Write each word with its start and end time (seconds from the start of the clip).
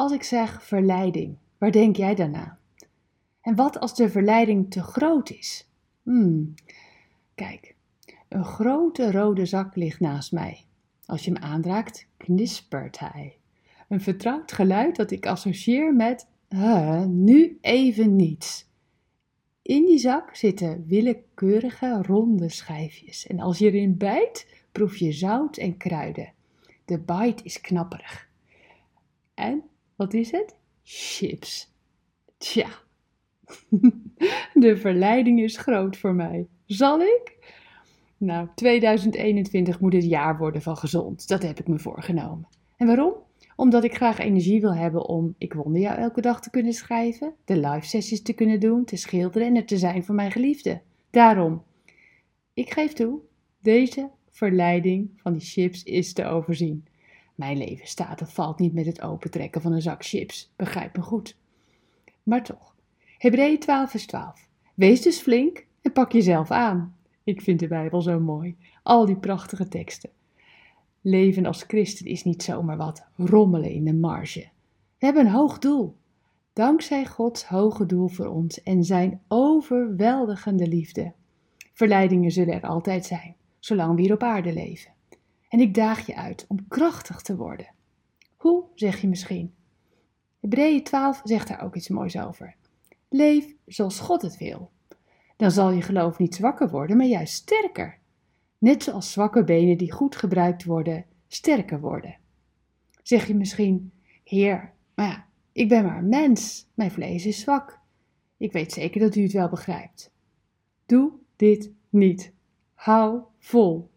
Als 0.00 0.12
ik 0.12 0.22
zeg 0.22 0.64
verleiding, 0.64 1.36
waar 1.58 1.70
denk 1.70 1.96
jij 1.96 2.14
dan 2.14 2.34
aan? 2.34 2.58
En 3.40 3.54
wat 3.54 3.78
als 3.78 3.94
de 3.94 4.08
verleiding 4.10 4.70
te 4.70 4.82
groot 4.82 5.30
is? 5.30 5.68
Hmm, 6.02 6.54
kijk, 7.34 7.74
een 8.28 8.44
grote 8.44 9.10
rode 9.10 9.46
zak 9.46 9.76
ligt 9.76 10.00
naast 10.00 10.32
mij. 10.32 10.64
Als 11.06 11.24
je 11.24 11.32
hem 11.32 11.42
aanraakt, 11.42 12.06
knispert 12.16 12.98
hij. 12.98 13.36
Een 13.88 14.00
vertrouwd 14.00 14.52
geluid 14.52 14.96
dat 14.96 15.10
ik 15.10 15.26
associeer 15.26 15.94
met 15.94 16.26
nu 17.06 17.58
even 17.60 18.16
niets. 18.16 18.68
In 19.62 19.84
die 19.84 19.98
zak 19.98 20.34
zitten 20.34 20.84
willekeurige 20.86 22.02
ronde 22.02 22.48
schijfjes 22.48 23.26
en 23.26 23.40
als 23.40 23.58
je 23.58 23.72
erin 23.72 23.96
bijt, 23.96 24.46
proef 24.72 24.96
je 24.96 25.12
zout 25.12 25.56
en 25.56 25.76
kruiden. 25.76 26.32
De 26.84 26.98
bite 26.98 27.42
is 27.42 27.60
knapperig. 27.60 28.28
En 29.34 29.62
wat 30.00 30.14
is 30.14 30.30
het? 30.30 30.54
Chips. 30.82 31.72
Tja, 32.38 32.68
de 34.54 34.76
verleiding 34.76 35.40
is 35.40 35.56
groot 35.56 35.96
voor 35.96 36.14
mij. 36.14 36.46
Zal 36.66 37.00
ik? 37.00 37.54
Nou, 38.16 38.48
2021 38.54 39.80
moet 39.80 39.92
het 39.92 40.04
jaar 40.04 40.38
worden 40.38 40.62
van 40.62 40.76
gezond. 40.76 41.28
Dat 41.28 41.42
heb 41.42 41.58
ik 41.58 41.68
me 41.68 41.78
voorgenomen. 41.78 42.48
En 42.76 42.86
waarom? 42.86 43.12
Omdat 43.56 43.84
ik 43.84 43.94
graag 43.94 44.18
energie 44.18 44.60
wil 44.60 44.74
hebben 44.74 45.08
om 45.08 45.34
Ik 45.38 45.52
Wonder 45.52 45.80
Jou 45.80 45.98
elke 45.98 46.20
dag 46.20 46.40
te 46.40 46.50
kunnen 46.50 46.72
schrijven, 46.72 47.34
de 47.44 47.56
live 47.56 47.86
sessies 47.86 48.22
te 48.22 48.32
kunnen 48.32 48.60
doen, 48.60 48.84
te 48.84 48.96
schilderen 48.96 49.48
en 49.48 49.56
er 49.56 49.66
te 49.66 49.78
zijn 49.78 50.04
voor 50.04 50.14
mijn 50.14 50.30
geliefde. 50.30 50.80
Daarom, 51.10 51.62
ik 52.54 52.72
geef 52.72 52.92
toe, 52.92 53.18
deze 53.62 54.10
verleiding 54.28 55.10
van 55.16 55.32
die 55.32 55.46
chips 55.46 55.82
is 55.82 56.12
te 56.12 56.24
overzien. 56.24 56.84
Mijn 57.40 57.58
leven 57.58 57.86
staat 57.86 58.22
of 58.22 58.34
valt 58.34 58.58
niet 58.58 58.72
met 58.72 58.86
het 58.86 59.02
opentrekken 59.02 59.60
van 59.60 59.72
een 59.72 59.82
zak 59.82 60.04
chips, 60.04 60.52
begrijp 60.56 60.96
me 60.96 61.02
goed. 61.02 61.36
Maar 62.22 62.42
toch, 62.42 62.74
Hebreeën 63.18 63.58
12 63.58 63.90
vers 63.90 64.06
12. 64.06 64.48
Wees 64.74 65.02
dus 65.02 65.20
flink 65.20 65.66
en 65.82 65.92
pak 65.92 66.12
jezelf 66.12 66.50
aan. 66.50 66.96
Ik 67.24 67.40
vind 67.40 67.60
de 67.60 67.68
Bijbel 67.68 68.02
zo 68.02 68.20
mooi, 68.20 68.56
al 68.82 69.06
die 69.06 69.16
prachtige 69.16 69.68
teksten. 69.68 70.10
Leven 71.00 71.46
als 71.46 71.62
christen 71.62 72.06
is 72.06 72.24
niet 72.24 72.42
zomaar 72.42 72.76
wat 72.76 73.06
rommelen 73.16 73.70
in 73.70 73.84
de 73.84 73.94
marge. 73.94 74.48
We 74.98 75.06
hebben 75.06 75.26
een 75.26 75.32
hoog 75.32 75.58
doel. 75.58 75.96
Dankzij 76.52 77.06
Gods 77.06 77.44
hoge 77.44 77.86
doel 77.86 78.08
voor 78.08 78.26
ons 78.26 78.62
en 78.62 78.84
zijn 78.84 79.20
overweldigende 79.28 80.66
liefde. 80.66 81.12
Verleidingen 81.72 82.30
zullen 82.30 82.54
er 82.54 82.68
altijd 82.68 83.06
zijn, 83.06 83.36
zolang 83.58 83.94
we 83.94 84.02
hier 84.02 84.12
op 84.12 84.22
aarde 84.22 84.52
leven. 84.52 84.98
En 85.50 85.60
ik 85.60 85.74
daag 85.74 86.06
je 86.06 86.16
uit 86.16 86.44
om 86.48 86.68
krachtig 86.68 87.20
te 87.22 87.36
worden. 87.36 87.68
Hoe, 88.36 88.64
zeg 88.74 89.00
je 89.00 89.08
misschien? 89.08 89.54
Hebreeën 90.40 90.84
12 90.84 91.20
zegt 91.24 91.48
daar 91.48 91.62
ook 91.62 91.76
iets 91.76 91.88
moois 91.88 92.18
over. 92.18 92.54
Leef 93.08 93.54
zoals 93.66 94.00
God 94.00 94.22
het 94.22 94.36
wil. 94.36 94.70
Dan 95.36 95.50
zal 95.50 95.70
je 95.70 95.82
geloof 95.82 96.18
niet 96.18 96.34
zwakker 96.34 96.70
worden, 96.70 96.96
maar 96.96 97.06
juist 97.06 97.34
sterker. 97.34 97.98
Net 98.58 98.82
zoals 98.82 99.12
zwakke 99.12 99.44
benen 99.44 99.78
die 99.78 99.92
goed 99.92 100.16
gebruikt 100.16 100.64
worden, 100.64 101.04
sterker 101.28 101.80
worden. 101.80 102.18
Zeg 103.02 103.26
je 103.26 103.34
misschien, 103.34 103.92
Heer, 104.24 104.72
maar 104.94 105.06
ja, 105.06 105.26
ik 105.52 105.68
ben 105.68 105.84
maar 105.84 105.98
een 105.98 106.08
mens, 106.08 106.66
mijn 106.74 106.90
vlees 106.90 107.26
is 107.26 107.40
zwak. 107.40 107.78
Ik 108.36 108.52
weet 108.52 108.72
zeker 108.72 109.00
dat 109.00 109.16
u 109.16 109.22
het 109.22 109.32
wel 109.32 109.48
begrijpt. 109.48 110.12
Doe 110.86 111.12
dit 111.36 111.70
niet. 111.88 112.32
Hou 112.74 113.20
vol. 113.38 113.90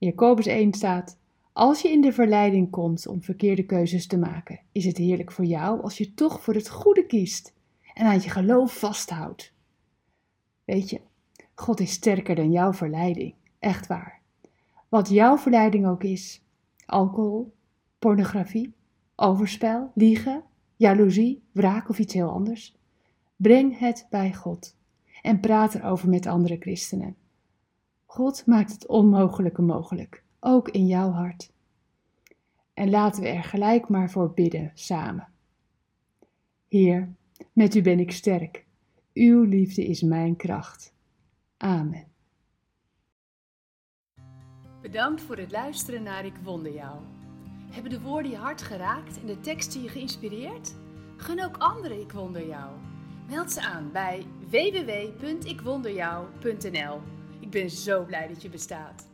Jacobus 0.00 0.46
1 0.46 0.72
staat: 0.72 1.18
Als 1.52 1.82
je 1.82 1.90
in 1.90 2.00
de 2.00 2.12
verleiding 2.12 2.70
komt 2.70 3.06
om 3.06 3.22
verkeerde 3.22 3.62
keuzes 3.62 4.06
te 4.06 4.18
maken, 4.18 4.60
is 4.72 4.84
het 4.84 4.96
heerlijk 4.96 5.32
voor 5.32 5.44
jou 5.44 5.82
als 5.82 5.98
je 5.98 6.14
toch 6.14 6.42
voor 6.42 6.54
het 6.54 6.68
goede 6.68 7.06
kiest 7.06 7.54
en 7.94 8.06
aan 8.06 8.20
je 8.20 8.30
geloof 8.30 8.78
vasthoudt. 8.78 9.52
Weet 10.64 10.90
je, 10.90 11.00
God 11.54 11.80
is 11.80 11.92
sterker 11.92 12.34
dan 12.34 12.50
jouw 12.50 12.72
verleiding. 12.72 13.34
Echt 13.58 13.86
waar. 13.86 14.20
Wat 14.88 15.08
jouw 15.08 15.38
verleiding 15.38 15.86
ook 15.86 16.02
is: 16.02 16.42
alcohol, 16.86 17.54
pornografie, 17.98 18.74
overspel, 19.16 19.90
liegen, 19.94 20.44
jaloezie, 20.76 21.42
wraak 21.52 21.88
of 21.88 21.98
iets 21.98 22.14
heel 22.14 22.30
anders. 22.30 22.76
Breng 23.36 23.78
het 23.78 24.06
bij 24.10 24.34
God 24.34 24.76
en 25.22 25.40
praat 25.40 25.74
erover 25.74 26.08
met 26.08 26.26
andere 26.26 26.56
christenen. 26.56 27.16
God 28.10 28.46
maakt 28.46 28.72
het 28.72 28.86
onmogelijke 28.86 29.62
mogelijk, 29.62 30.22
ook 30.40 30.68
in 30.68 30.86
jouw 30.86 31.10
hart. 31.10 31.52
En 32.74 32.90
laten 32.90 33.22
we 33.22 33.28
er 33.28 33.44
gelijk 33.44 33.88
maar 33.88 34.10
voor 34.10 34.34
bidden 34.34 34.70
samen. 34.74 35.28
Heer, 36.68 37.14
met 37.52 37.74
u 37.74 37.82
ben 37.82 38.00
ik 38.00 38.12
sterk. 38.12 38.66
Uw 39.12 39.42
liefde 39.42 39.86
is 39.86 40.02
mijn 40.02 40.36
kracht. 40.36 40.94
Amen. 41.56 42.06
Bedankt 44.82 45.22
voor 45.22 45.36
het 45.36 45.50
luisteren 45.50 46.02
naar 46.02 46.24
Ik 46.24 46.36
Wonder 46.42 46.74
Jou. 46.74 47.00
Hebben 47.70 47.90
de 47.90 48.00
woorden 48.00 48.30
je 48.30 48.36
hart 48.36 48.62
geraakt 48.62 49.20
en 49.20 49.26
de 49.26 49.40
teksten 49.40 49.82
je 49.82 49.88
geïnspireerd? 49.88 50.74
Gun 51.16 51.44
ook 51.44 51.56
anderen 51.56 52.00
Ik 52.00 52.12
Wonder 52.12 52.46
Jou. 52.46 52.70
Meld 53.28 53.52
ze 53.52 53.62
aan 53.62 53.92
bij 53.92 54.26
www.ikwonderjou.nl. 54.48 57.19
Ik 57.50 57.60
ben 57.60 57.70
zo 57.70 58.04
blij 58.04 58.28
dat 58.28 58.42
je 58.42 58.48
bestaat. 58.48 59.09